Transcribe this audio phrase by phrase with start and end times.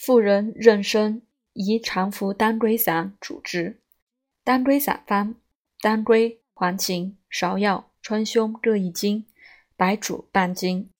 [0.00, 1.20] 妇人妊娠，
[1.52, 3.82] 宜常服当归散主之。
[4.42, 5.34] 当归散方：
[5.82, 9.26] 当归、黄芩、芍药、川芎各一斤，
[9.76, 10.90] 白术半斤。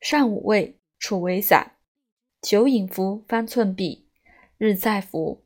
[0.00, 1.78] 上五味，处为散。
[2.40, 4.04] 酒饮服方寸匕，
[4.56, 5.44] 日再服。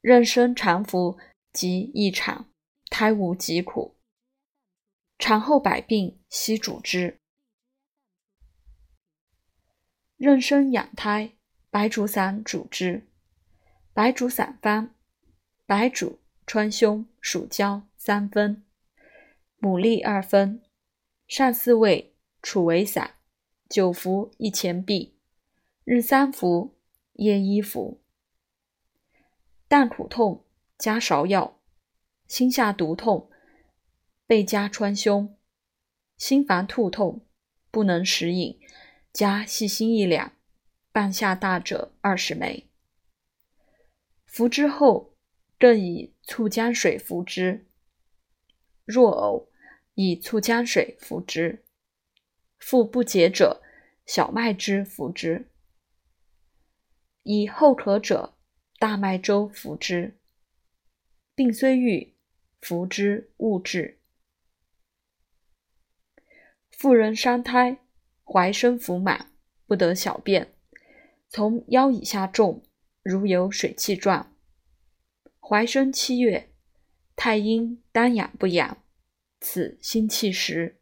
[0.00, 1.18] 妊娠常服
[1.52, 2.46] 即易产，
[2.88, 3.98] 胎无疾苦。
[5.18, 7.20] 产后百病悉主之。
[10.16, 11.35] 妊娠养胎，
[11.76, 13.06] 白术散主之。
[13.92, 14.94] 白术散方：
[15.66, 18.64] 白术、川芎、蜀椒三分，
[19.60, 20.62] 牡蛎二分。
[21.28, 23.16] 上四味，处为散。
[23.68, 25.18] 久服一钱币，
[25.84, 26.78] 日三服，
[27.12, 28.00] 夜一服。
[29.68, 30.46] 淡苦痛
[30.78, 31.60] 加芍药，
[32.26, 33.28] 心下毒痛，
[34.26, 35.34] 备加川芎。
[36.16, 37.26] 心烦吐痛，
[37.70, 38.58] 不能食饮。
[39.12, 40.32] 加细辛一两，
[40.96, 42.70] 半夏大者二十枚。
[44.24, 45.14] 服之后，
[45.58, 47.66] 更以醋姜水服之。
[48.86, 49.50] 若呕，
[49.92, 51.66] 以醋姜水服之。
[52.58, 53.62] 腹不解者，
[54.06, 55.50] 小麦汁服之。
[57.24, 58.38] 以后渴者，
[58.78, 60.18] 大麦粥服之。
[61.34, 62.16] 病虽愈，
[62.62, 64.00] 服之勿滞。
[66.70, 67.80] 妇人伤胎。
[68.24, 69.30] 怀生腹满，
[69.66, 70.55] 不得小便，
[71.28, 72.62] 从腰以下重，
[73.02, 74.34] 如有水气状。
[75.40, 76.50] 怀生七月，
[77.14, 78.78] 太阴丹养不养，
[79.40, 80.80] 此心气实。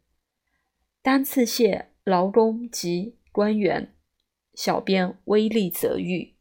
[1.01, 3.95] 丹刺泻劳宫及关元，
[4.53, 6.34] 小便微利则愈。